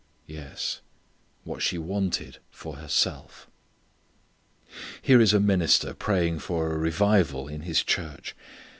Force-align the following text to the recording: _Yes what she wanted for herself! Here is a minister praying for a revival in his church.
_Yes 0.25 0.81
what 1.43 1.61
she 1.61 1.77
wanted 1.77 2.39
for 2.49 2.77
herself! 2.77 3.47
Here 4.99 5.21
is 5.21 5.31
a 5.31 5.39
minister 5.39 5.93
praying 5.93 6.39
for 6.39 6.71
a 6.73 6.77
revival 6.79 7.47
in 7.47 7.61
his 7.61 7.83
church. 7.83 8.35